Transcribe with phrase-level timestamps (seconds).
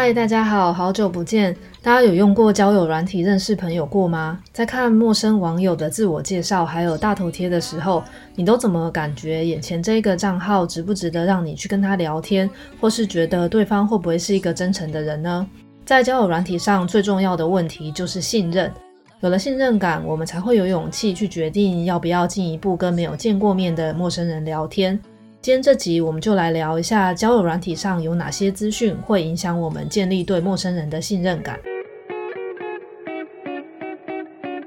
[0.00, 1.52] 嗨，大家好，好久不见。
[1.82, 4.38] 大家有用过交友软体认识朋友过吗？
[4.52, 8.04] 在看陌生网友的自我介绍还有大头贴的时候，
[8.36, 12.48] 你都怎么感觉眼前这个账号值不值得让你去跟他聊天，
[12.80, 15.44] 或是觉得对方会不会是一个真诚的人呢？
[15.84, 18.72] 在交友软体上，最重要的问题就是信任。
[19.18, 24.96] 有了信任感，我们才会有勇气去决定要不要进一步跟没有见过面的陌生人聊天。
[25.40, 31.56] 今天这集我们就来聊一下交友软体上有哪些资讯会影响我们建立对陌生人的信任感。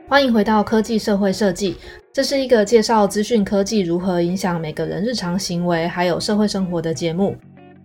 [0.07, 1.75] 欢迎回到科技社会设计，
[2.13, 7.35] 这是一个介绍资讯科技如何影响每个人日常行为还有社会生活的节目。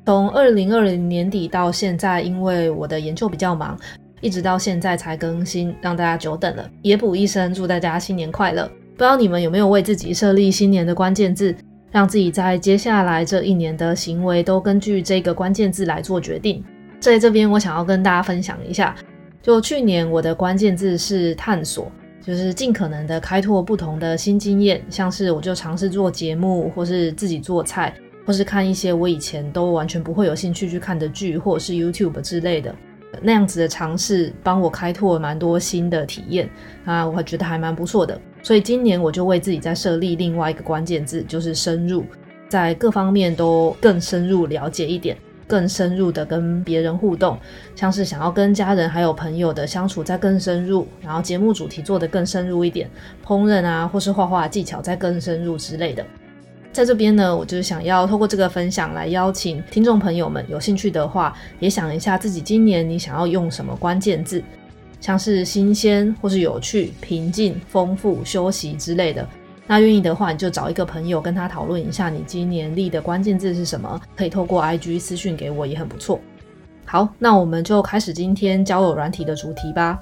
[0.06, 3.76] 从二零二零年底到现在，因为我的研究比较忙，
[4.20, 6.70] 一直到现在才更新，让大家久等了。
[6.82, 8.64] 也补一声，祝大家新年快乐！
[8.92, 11.54] 不知道你们有没有为自己设立新年的关键字？
[11.96, 16.62] 让自己在接下来这一年的行为都根据这个关键字来做决定。
[17.00, 18.94] 在这边，我想要跟大家分享一下，
[19.40, 27.94] 就去年我的关键字是探索，就是尽可能的开拓不同的新经验，像是我就尝试做节目，或是自己做菜，
[28.26, 32.74] 或是看一些我以前都完全不会有兴趣去看的剧，或者是 YouTube 之类的。
[33.22, 36.46] 那样子的尝试，帮我开拓蛮多新的体验
[36.84, 38.20] 啊，我觉得还蛮不错的。
[38.46, 42.04] 所以今年我就为自己再设立另外一个关键字，就是深入，
[42.48, 45.16] 在各方面都更深入了解一点，
[45.48, 47.36] 更深入的跟别人互动，
[47.74, 52.88] 像是想要跟家人还有朋友的相处再更深入，然后节目主题做得更深入一点，
[53.26, 56.06] 烹饪啊或是画画技巧再更深入之类的。
[56.72, 64.40] 在这边呢，我就是想要透过这个分享来邀请听众朋友们，有兴趣的话，也想一下自己今年你想要用什么关键字，
[65.06, 69.24] 像是新鲜或是有趣、平静、丰富、休息之类的。
[69.64, 76.18] 那愿意的话，你就找一个朋友跟他讨论一下，你今年立的关键字是什么，可以透过 IG 私讯给我，也很不错。
[76.84, 79.96] 好，那我们就开始今天交友软体的主题吧。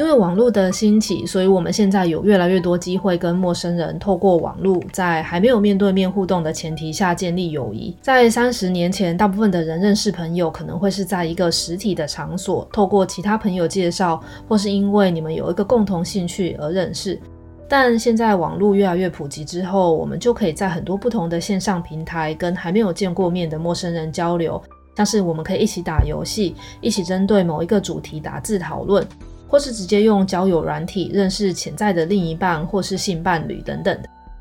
[0.00, 7.94] 因为网络的兴起，所以我们现在有越来越多机会跟陌生人透过网络，在还没有面对面互动的前提下建立友谊。
[8.00, 14.18] 在三十年前，大部分的人认识朋友可能会是在一个实体的场所，透过其他朋友介绍，
[14.48, 17.20] 或是因为你们有一个共同兴趣而认识。
[17.68, 24.62] 但现在网络越来越普及之后，我们就可以在很多不同的线上平台跟还没有见过面的陌生人交流，
[24.96, 29.06] 像是我们可以一起打游戏，一起针对某一个主题打字讨论。
[29.50, 33.98] 或是直接用交友软体认识潜在的另一半，或是性伴侣等等。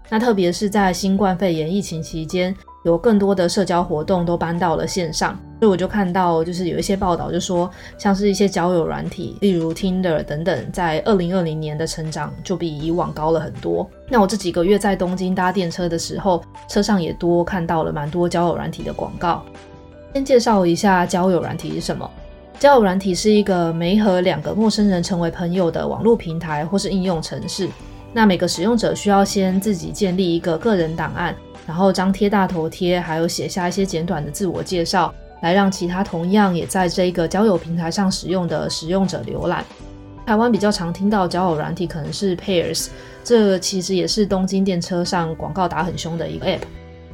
[0.08, 13.88] 那特别是在新冠肺炎疫情期间，有更多的社交活动都搬到了线上，所以我就看到，就是有一些报道就说，像是一些交友软体，例如 Tinder 等等，在二零二零年的成长就比以往高了很多。
[14.08, 19.44] 那我这几个月在东京搭电车的时候，车上也多看到了蛮多交友软体的广告。
[20.14, 22.10] 先介绍一下交友软体是什么。
[22.60, 27.70] 交友软体是一个媒合两个陌生人成为朋友的网络平台或是应用程式。
[28.12, 31.34] 那每个使用者需要先自己建立一个个人档案，
[31.66, 39.64] 然后张贴大头贴，还有写下一些简短的自我介绍，来让其他同样也在这个交友平台上使用的使用者浏览。
[40.26, 42.88] 台湾比较常听到交友软体可能是 Pairs，
[43.24, 46.60] 这其实也是东京电车上广告打很凶的一个 App。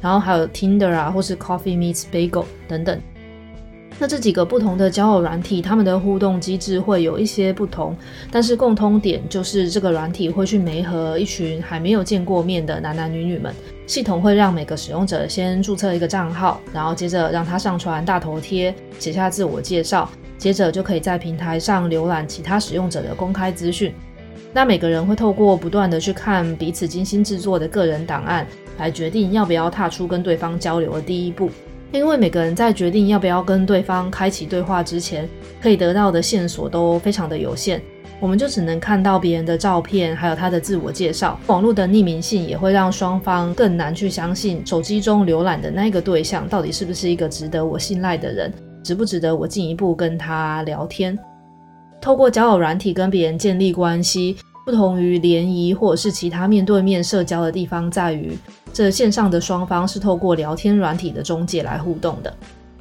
[0.00, 3.00] 然后还有 Tinder 啊，或是 Coffee Meets Bagel 等等。
[3.98, 7.96] 那这几个不同的交友软体，他们的互动机制会有一些不同，
[8.30, 13.54] 但是共通点就是这个软体会去媒合一群还没有见过面的男男女女们。
[13.86, 23.94] 系统会让每个使用者先注册一个账号，然后接着让他上传大头贴，写下自我介绍，接着就可以在平台上浏览其他使用者的公开资讯。
[24.52, 28.46] 那每个人会透过不断的去看彼此精心制作的个人档案，
[28.76, 31.50] 来决定要不要踏出跟对方交流的第一步。
[31.92, 35.28] 因为每个人在决定要不要跟对方开启对话之前，
[35.62, 37.80] 可以得到的线索都非常的有限，
[38.20, 41.38] 我们就只能看到别人的照片，还有他的自我介绍。
[41.46, 48.52] 网络的匿名性也会让双方更难去相信手机中浏览的那个对象到底是不是一个值得我信赖的人，
[48.82, 51.18] 值不值得我进一步跟他聊天。
[52.00, 58.36] 透过交友软体跟别人建立关系，不同于联谊或者是其他面对面社交的地方在于，
[58.76, 62.30] 这线上的双方是透过聊天软体的中介来互动的。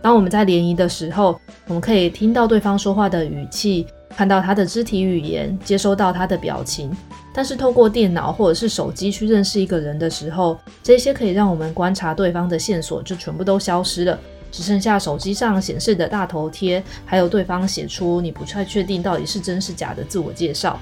[0.02, 6.92] 当我们在联谊的时候，我们可以听到对方说话的语气，看到他的肢体语言，接收到他的表情。
[7.34, 14.20] 但是透过电脑或者是手机去认识一个人的时候，这些可以让我们观察对方的线索就全部都消失了，
[14.52, 20.78] 只剩下手机上显示的大头贴，还有对方写出你不太确定到底是真是假的自我介绍。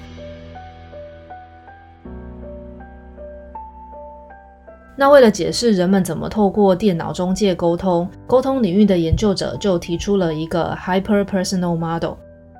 [4.96, 12.12] 那为了解释人们怎么透过电脑中介沟通，沟通领域的研究者就提出了一个 Hyper-Personal Model。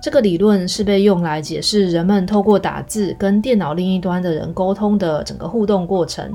[0.03, 6.31] 这个理论是被用来解释人们透过打字跟电脑另一端的人沟通的整个互动过程。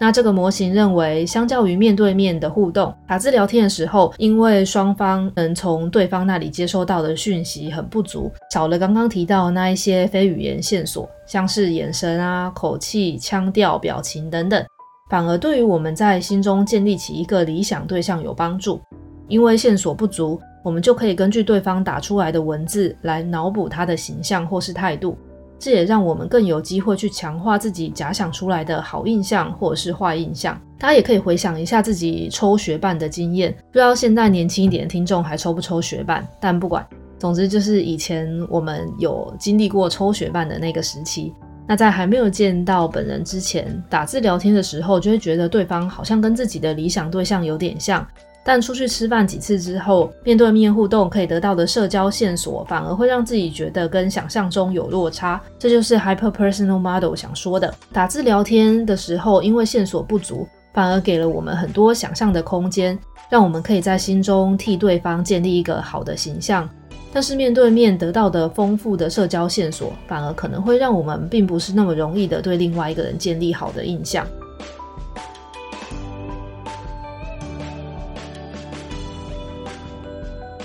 [0.00, 14.64] 那这个模型认为，相较于面对面的互动，打字聊天的时候，因为双方能从对方那里接收到的讯息很不足，少了刚刚提到那一些非语言线索，像是眼神啊、口气、腔调、表情等等，
[15.10, 18.80] 反而对于我们在心中建立起一个理想对象有帮助。
[19.28, 25.16] 因为线索不足，我们就可以根据对方打出来的文字来脑补他的形象或是态度。
[25.58, 30.60] 这也让我们更有机会去强化自己假想出来的好印象或者是坏印象。
[30.78, 36.26] 大家也可以回想一下自己抽学伴的经验，不知道现在年轻一点的听众还抽不抽学伴？
[36.40, 36.86] 但不管，
[37.18, 41.32] 总之就是以前我们有经历过抽学伴的那个时期。
[41.66, 48.06] 那在还没有见到本人之前，打字聊天的时候，就会觉得对方好像跟自己的理想对象有点像。
[48.46, 55.40] 但出去吃饭几次之后，面对面互动可以得到的社交线索，反而会让自己觉得跟想象中有落差。
[55.58, 57.74] 这就是 Hyper-Personal Model 想说的。
[57.90, 62.98] 打字聊天的时候，因为线索不足，反而给了我们很多想象的空间，
[63.30, 66.68] 让我们可以在心中替对方建立一个好的形象。
[67.14, 74.26] 但是面对面得到的丰富的社交线索，反而可能会让我们并不是那么容易的对另外一个人建立好的印象。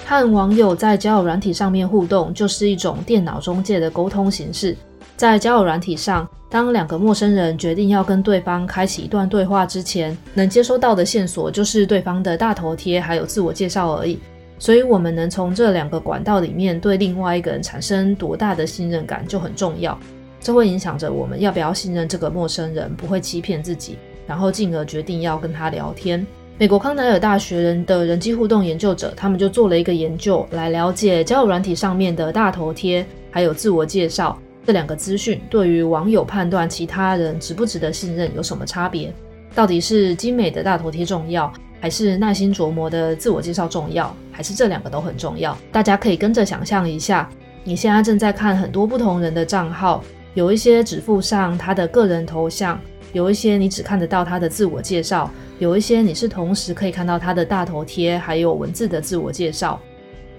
[0.07, 4.75] 和网友在交友软体上面互动，就是一种电脑中介的沟通形式。
[5.15, 14.17] 在交友软体上，当两个陌生人决定要跟对方开启一段对话之前，能接收到的线索就是对方的大头贴还有自我介绍而已。
[14.59, 19.97] 所以，我们能从这两个管道里面对另外一个人产生多大的信任感就很重要。
[20.41, 23.97] 这会影响着我们要不要信任这个陌生人，不会欺骗自己，
[24.27, 26.25] 然后进而决定要跟他聊天。
[26.57, 39.13] 美国康奈尔大学人的人际互动研究者，他们就做了一个研究，来了解交友软体上面的大头贴还有自我介绍这两个资讯，对于网友判断其他人值不值得信任有什么差别？
[39.55, 45.57] 到底是精美的大头贴重要，还是耐心琢磨的自我介绍重要，还是这两个都很重要？
[45.71, 47.29] 大家可以跟着想象一下，
[47.63, 50.03] 你现在正在看很多不同人的账号，
[50.33, 52.79] 有一些只附上他的个人头像。
[53.11, 59.79] 有一些你只看得到他的自我介绍，有一些你是同时可以看到他的大头贴，还有文字的自我介绍。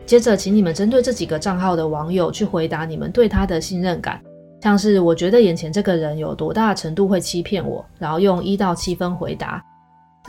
[0.06, 4.20] 接着，请你们针对这几个账号的网友去回答你们对他的信任感，
[4.62, 9.60] 像是我觉得眼前这个人有多大程度会欺骗我，然后用一到七分回答。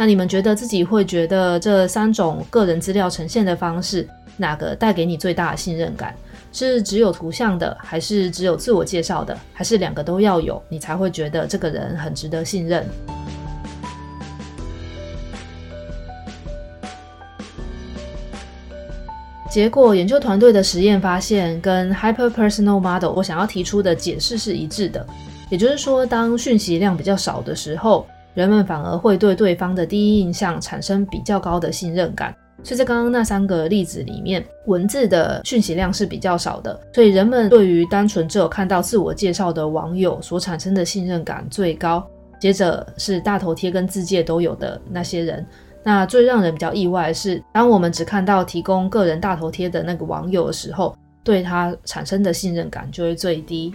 [0.02, 6.16] 那你们觉得自己会觉得这三种个人资料呈现的方式，哪个带给你最大的信任感？
[6.52, 12.84] 是只有图像的，还是只有自我介绍的，还是两个都要有，你才会觉得这个人很值得信任？
[19.52, 25.06] 结果，研究团队的实验发现，跟 Hyper-Personal Model 我想要提出的解释是一致的。
[25.52, 32.36] 也就是说，当讯息量比较少的时候，人们反而会对对方的第一印象产生比较高的信任感。
[32.64, 42.06] 所以在刚刚那三个例子里面，文字的讯息量是比较少的，所以人们对于单纯只有看到自我介绍的网友所产生的信任感最高。
[42.40, 45.46] 接着是大头贴跟自介都有的那些人。
[45.84, 53.74] 那最让人比较意外的是，当我们只看到提供个人大头贴的那个网友的时候，对他产生的信任感就会最低。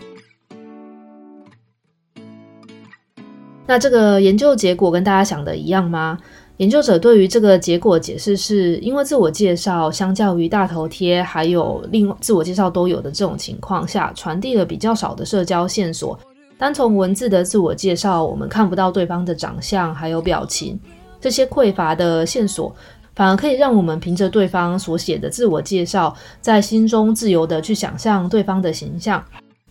[3.66, 6.16] 那这个研究结果跟大家想的一样吗？
[6.58, 16.18] 研究者对于这个结果解释是，因为自我介绍相较于大头贴还有另自我介绍都有的这种情况下，传递了比较少的社交线索。
[16.56, 20.80] 单从文字的自我介绍，我们看不到对方的长相还有表情，
[21.20, 22.74] 这些匮乏的线索，
[23.14, 29.22] 反而可以让我们凭着对方所写的自我介绍，在心中自由地去想象对方的形象。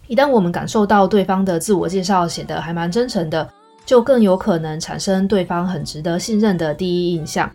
[0.05, 3.49] 一旦我们感受到对方的自我介绍写得还蛮真诚的。
[3.85, 7.49] 就更有可能产生对方很值得信任的第一印象。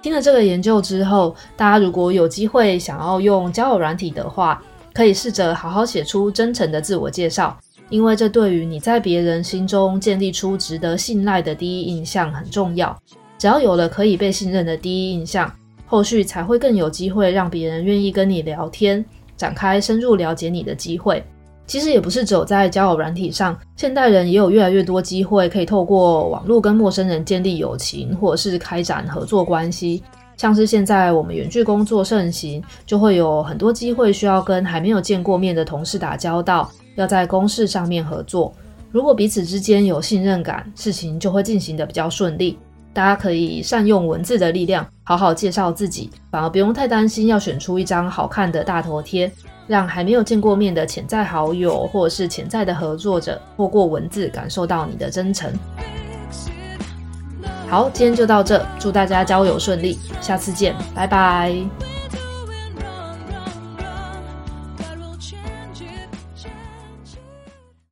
[0.00, 4.62] 听了这个研究之后，大家如果有机会想要用交友软体的话，
[4.94, 7.58] 可以试着好好写出真诚的自我介绍，
[7.90, 12.98] 因为这对于你在别人心中建立出值得信赖的第一印象很重要。
[13.36, 15.52] 只要有了可以被信任的第一印象，
[15.86, 19.04] 后续才会更有机会让别人愿意跟你聊天，
[19.36, 21.24] 展开深入了解你的机会。
[21.70, 30.02] 其实也不是只有在交友软体上，现代人也有越来越多机会可以透过网络跟陌生人建立友情，或者是开展合作关系。
[30.36, 38.52] 像是现在我们远距工作盛行，就会有很多机会需要跟还没有见过面的同事打交道，要在公事上面合作。
[38.90, 42.58] 如果彼此之间有信任感，事情就会进行得比较顺利。
[42.92, 49.30] 大家可以善用文字的力量，好好介绍自己，反而不用太担心要选出一张好看的大头贴，
[49.70, 55.48] 让还没有见过面的潜在好友或是潜在的合作者，透过文字感受到你的真诚。
[57.68, 61.54] 好，今天就到这，祝大家交友顺利，下次见，拜拜。